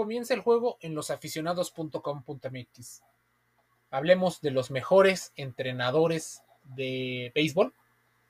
[0.00, 3.02] comienza el juego en losaficionados.com.mx.
[3.90, 6.42] Hablemos de los mejores entrenadores
[6.74, 7.74] de béisbol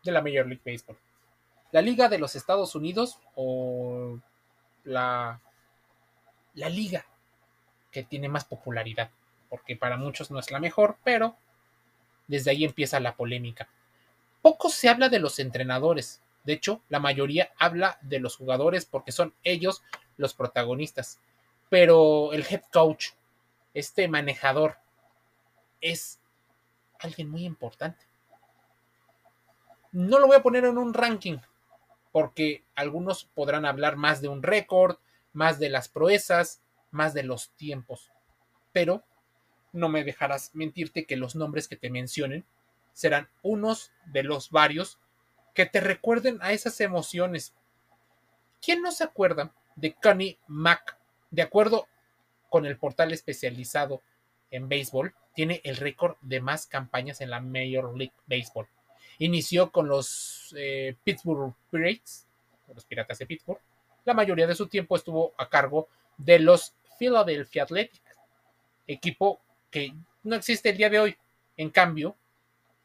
[0.02, 0.98] de la Major League Baseball.
[1.70, 4.18] La Liga de los Estados Unidos o
[4.82, 5.40] la,
[6.54, 7.06] la liga
[7.92, 9.12] que tiene más popularidad,
[9.48, 11.36] porque para muchos no es la mejor, pero
[12.26, 13.68] desde ahí empieza la polémica.
[14.42, 19.12] Poco se habla de los entrenadores, de hecho, la mayoría habla de los jugadores porque
[19.12, 19.84] son ellos
[20.16, 21.20] los protagonistas,
[21.70, 23.12] pero el head coach,
[23.72, 24.76] este manejador,
[25.80, 26.20] es
[26.98, 28.04] alguien muy importante.
[29.92, 31.38] No lo voy a poner en un ranking,
[32.12, 34.98] porque algunos podrán hablar más de un récord,
[35.32, 38.10] más de las proezas, más de los tiempos.
[38.72, 39.04] Pero
[39.72, 42.44] no me dejarás mentirte que los nombres que te mencionen
[42.92, 44.98] serán unos de los varios
[45.54, 47.54] que te recuerden a esas emociones.
[48.60, 50.99] ¿Quién no se acuerda de Connie Mack?
[51.30, 51.86] De acuerdo
[52.48, 54.02] con el portal especializado
[54.50, 58.66] en béisbol, tiene el récord de más campañas en la Major League Baseball.
[59.18, 62.26] Inició con los eh, Pittsburgh Pirates,
[62.74, 63.60] los Piratas de Pittsburgh.
[64.04, 68.02] La mayoría de su tiempo estuvo a cargo de los Philadelphia Athletics,
[68.86, 69.94] equipo que
[70.24, 71.16] no existe el día de hoy.
[71.56, 72.16] En cambio,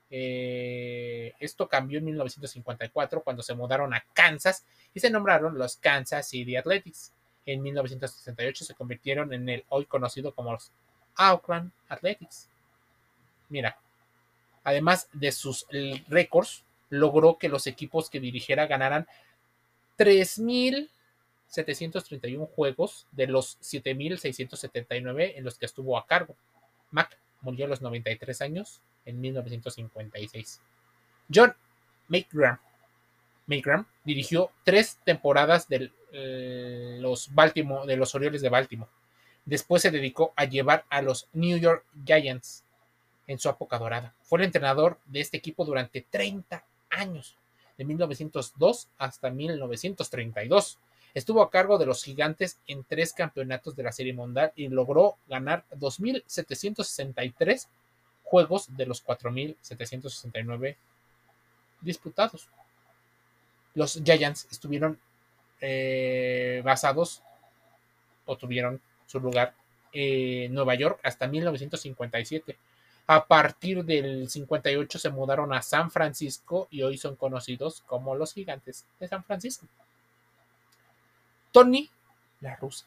[0.09, 6.27] eh, esto cambió en 1954 cuando se mudaron a Kansas y se nombraron los Kansas
[6.27, 7.11] City Athletics.
[7.45, 10.71] En 1968 se convirtieron en el hoy conocido como los
[11.15, 12.49] Auckland Athletics.
[13.49, 13.77] Mira,
[14.63, 15.67] además de sus
[16.07, 19.07] récords, logró que los equipos que dirigiera ganaran
[19.97, 26.35] 3.731 juegos de los 7.679 en los que estuvo a cargo.
[26.91, 30.61] Mac murió a los 93 años en 1956.
[31.33, 31.55] John
[32.07, 32.59] McGrath
[34.03, 38.91] dirigió tres temporadas de, eh, los Baltimore, de los Orioles de Baltimore.
[39.45, 42.63] Después se dedicó a llevar a los New York Giants
[43.27, 44.13] en su época dorada.
[44.23, 47.35] Fue el entrenador de este equipo durante 30 años,
[47.77, 50.79] de 1902 hasta 1932.
[51.13, 55.17] Estuvo a cargo de los gigantes en tres campeonatos de la Serie Mundial y logró
[55.27, 57.67] ganar 2.763
[58.23, 60.75] juegos de los 4.769
[61.81, 62.49] disputados.
[63.75, 64.99] Los Giants estuvieron
[65.67, 67.23] eh, basados
[68.25, 69.55] o tuvieron su lugar
[69.91, 72.55] en Nueva York hasta 1957.
[73.07, 78.33] A partir del 58 se mudaron a San Francisco y hoy son conocidos como los
[78.33, 79.65] gigantes de San Francisco.
[81.51, 81.89] Tony
[82.41, 82.85] La Rusa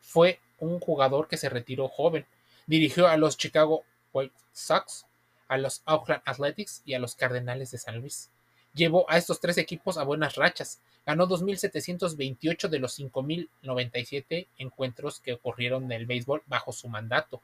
[0.00, 2.26] fue un jugador que se retiró joven.
[2.66, 5.06] Dirigió a los Chicago White Sox,
[5.46, 8.28] a los Oakland Athletics y a los Cardenales de San Luis.
[8.74, 10.80] Llevó a estos tres equipos a buenas rachas.
[11.04, 17.40] Ganó 2.728 de los 5.097 encuentros que ocurrieron en el béisbol bajo su mandato.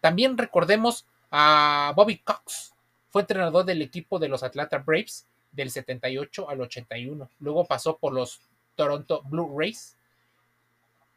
[0.00, 2.74] También recordemos a Bobby Cox.
[3.10, 7.28] Fue entrenador del equipo de los Atlanta Braves del 78 al 81.
[7.40, 8.40] Luego pasó por los
[8.74, 9.96] Toronto Blue Rays,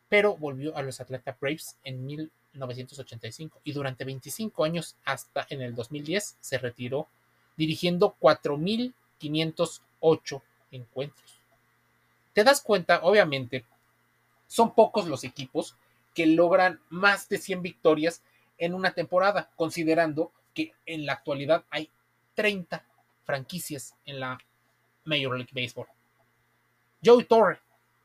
[0.09, 5.73] pero volvió a los Atlanta Braves en 1985 y durante 25 años hasta en el
[5.73, 7.07] 2010 se retiró
[7.57, 8.16] dirigiendo
[9.20, 11.40] 4.508 encuentros.
[12.34, 13.66] Te das cuenta, obviamente,
[14.48, 15.76] son pocos los equipos
[16.14, 18.22] que logran más de 100 victorias
[18.58, 21.90] en una temporada, considerando que en la actualidad hay
[22.36, 22.86] 30
[23.26, 24.38] franquicias en la
[25.03, 25.88] Major League Baseball.
[27.03, 27.59] Joey Torre,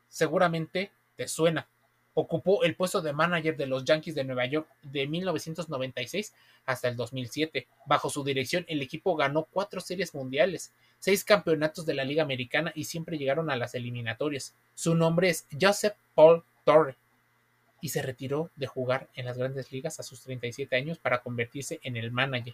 [0.07, 1.67] seguramente te suena.
[2.13, 6.33] Ocupó el puesto de manager de los Yankees de Nueva York de 1996
[6.65, 7.67] hasta el 2007.
[7.85, 12.71] Bajo su dirección, el equipo ganó cuatro series mundiales, seis campeonatos de la Liga Americana
[12.75, 14.55] y siempre llegaron a las eliminatorias.
[14.75, 16.97] Su nombre es Joseph Paul Torre
[17.81, 21.79] y se retiró de jugar en las grandes ligas a sus 37 años para convertirse
[21.83, 22.53] en el manager.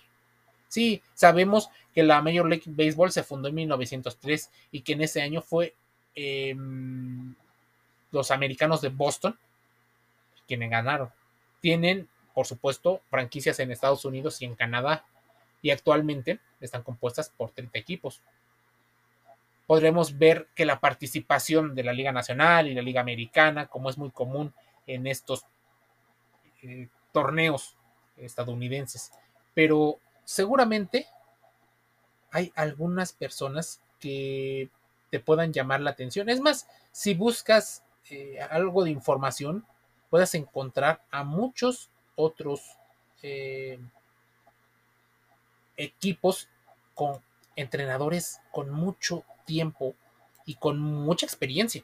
[0.70, 5.22] Sí, sabemos que la Major League Baseball se fundó en 1903 y que en ese
[5.22, 5.76] año fue
[6.16, 7.36] em,
[8.12, 9.38] los americanos de Boston
[10.48, 11.12] quienes ganaron.
[11.62, 15.06] Tienen, por supuesto, franquicias en Estados Unidos y en Canadá
[15.62, 18.22] y actualmente están compuestas por 30 equipos.
[19.68, 23.98] Podremos ver que la participación de la Liga Nacional y la Liga Americana, como es
[23.98, 24.54] muy común
[24.88, 25.46] en estos
[26.64, 27.76] eh, torneos
[28.16, 29.12] estadounidenses,
[29.54, 31.08] pero seguramente
[32.32, 34.70] hay algunas personas que
[35.10, 36.30] te puedan llamar la atención.
[36.30, 39.66] Es más, si buscas eh, algo de información,
[40.10, 42.62] puedas encontrar a muchos otros
[43.22, 43.80] eh,
[45.76, 46.50] equipos
[46.94, 47.22] con
[47.56, 49.96] entrenadores con mucho tiempo
[50.46, 51.84] y con mucha experiencia.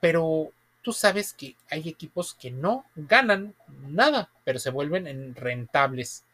[0.00, 0.50] Pero
[0.82, 6.24] tú sabes que hay equipos que no ganan nada, pero se vuelven rentables.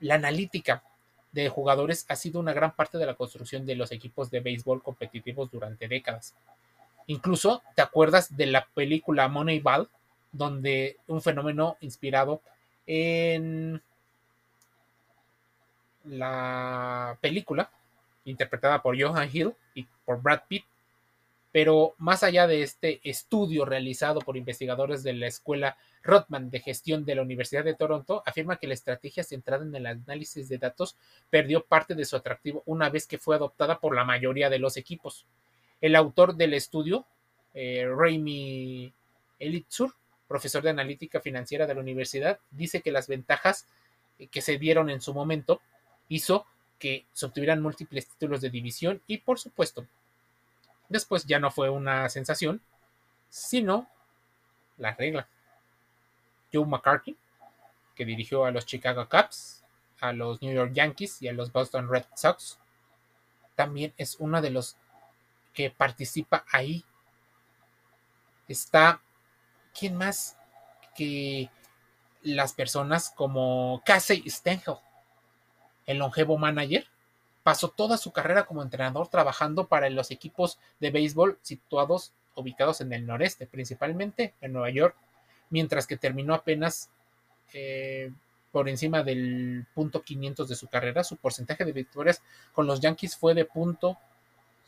[0.00, 0.84] La analítica
[1.32, 4.82] de jugadores ha sido una gran parte de la construcción de los equipos de béisbol
[4.82, 6.34] competitivos durante décadas.
[7.08, 9.88] Incluso, ¿te acuerdas de la película Moneyball?
[10.30, 12.42] Donde un fenómeno inspirado
[12.86, 13.82] en
[16.04, 17.70] la película,
[18.26, 20.64] interpretada por Johan Hill y por Brad Pitt,
[21.50, 27.06] pero más allá de este estudio realizado por investigadores de la Escuela Rotman de Gestión
[27.06, 30.98] de la Universidad de Toronto, afirma que la estrategia centrada en el análisis de datos
[31.30, 34.76] perdió parte de su atractivo una vez que fue adoptada por la mayoría de los
[34.76, 35.26] equipos.
[35.80, 37.06] El autor del estudio,
[37.54, 38.92] eh, Raimi
[39.38, 39.94] Elitzur,
[40.26, 43.66] profesor de analítica financiera de la universidad, dice que las ventajas
[44.30, 45.60] que se dieron en su momento
[46.08, 46.46] hizo
[46.78, 49.86] que se obtuvieran múltiples títulos de división y, por supuesto,
[50.88, 52.60] después ya no fue una sensación,
[53.28, 53.88] sino
[54.76, 55.28] la regla.
[56.52, 57.16] Joe McCarthy,
[57.94, 59.64] que dirigió a los Chicago Cubs,
[60.00, 62.58] a los New York Yankees y a los Boston Red Sox,
[63.54, 64.76] también es uno de los
[65.52, 66.84] que participa ahí.
[68.46, 69.00] Está,
[69.78, 70.36] ¿quién más?
[70.96, 71.50] Que
[72.22, 74.76] las personas como Casey Stengel,
[75.86, 76.86] el longevo manager,
[77.42, 82.92] pasó toda su carrera como entrenador trabajando para los equipos de béisbol situados, ubicados en
[82.92, 84.96] el noreste, principalmente en Nueva York,
[85.50, 86.90] mientras que terminó apenas
[87.54, 88.12] eh,
[88.52, 91.04] por encima del punto 500 de su carrera.
[91.04, 92.22] Su porcentaje de victorias
[92.52, 93.98] con los Yankees fue de punto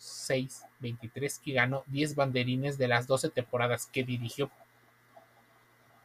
[0.00, 4.50] 6.23 y ganó 10 banderines de las 12 temporadas que dirigió.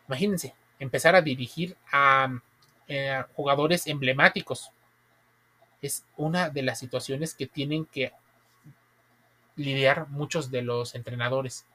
[0.07, 2.39] Imagínense, empezar a dirigir a
[2.87, 4.69] eh, jugadores emblemáticos
[5.81, 8.11] es una de las situaciones que tienen que
[9.55, 11.65] lidiar muchos de los entrenadores.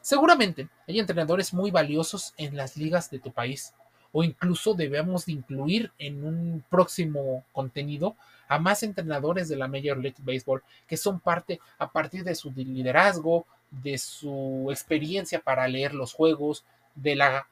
[0.00, 3.74] Seguramente hay entrenadores muy valiosos en las ligas de tu país
[4.12, 8.16] o incluso debemos de incluir en un próximo contenido
[8.48, 12.50] a más entrenadores de la Major League Baseball que son parte a partir de su
[12.52, 16.64] liderazgo, de su experiencia para leer los juegos,
[16.94, 17.46] de la,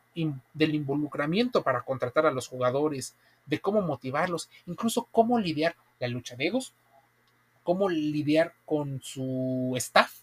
[0.54, 3.14] del involucramiento para contratar a los jugadores,
[3.44, 6.72] de cómo motivarlos, incluso cómo lidiar la lucha de egos,
[7.62, 10.20] cómo lidiar con su staff,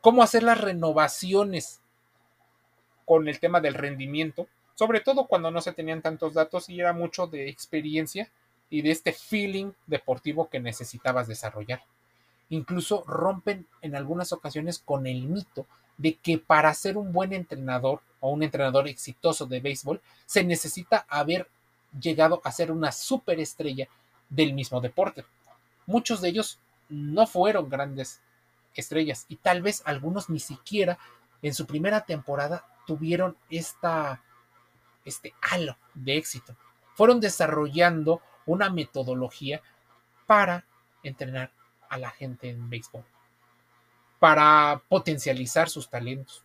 [0.00, 1.80] cómo hacer las renovaciones
[3.04, 4.48] con el tema del rendimiento,
[4.80, 8.30] sobre todo cuando no se tenían tantos datos y era mucho de experiencia
[8.70, 11.82] y de este feeling deportivo que necesitabas desarrollar.
[12.48, 15.66] Incluso rompen en algunas ocasiones con el mito
[15.98, 21.04] de que para ser un buen entrenador o un entrenador exitoso de béisbol se necesita
[21.10, 21.46] haber
[22.00, 23.86] llegado a ser una superestrella
[24.30, 25.26] del mismo deporte.
[25.84, 28.22] Muchos de ellos no fueron grandes
[28.74, 30.98] estrellas y tal vez algunos ni siquiera
[31.42, 34.22] en su primera temporada tuvieron esta,
[35.04, 36.56] este halo de éxito.
[36.94, 39.62] Fueron desarrollando una metodología
[40.26, 40.66] para
[41.02, 41.52] entrenar
[41.88, 43.04] a la gente en béisbol,
[44.18, 46.44] para potencializar sus talentos,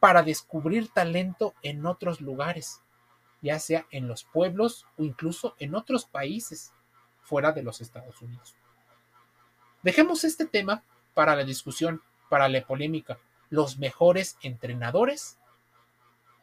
[0.00, 2.80] para descubrir talento en otros lugares,
[3.40, 6.72] ya sea en los pueblos o incluso en otros países
[7.22, 8.56] fuera de los Estados Unidos.
[9.82, 10.82] Dejemos este tema
[11.14, 13.18] para la discusión, para la polémica.
[13.50, 15.38] Los mejores entrenadores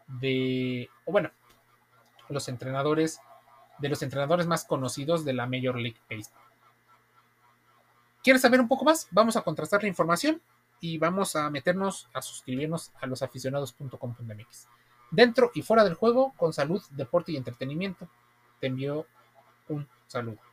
[0.08, 1.32] de, o bueno,
[2.30, 3.20] los entrenadores,
[3.80, 6.42] de los entrenadores más conocidos de la Major League Baseball.
[8.24, 9.08] ¿Quieres saber un poco más?
[9.12, 10.42] Vamos a contrastar la información
[10.82, 14.68] y vamos a meternos a suscribirnos a losaficionados.com.mx.
[15.12, 18.08] Dentro y fuera del juego, con salud, deporte y entretenimiento,
[18.60, 19.08] te envío
[19.68, 20.49] un saludo.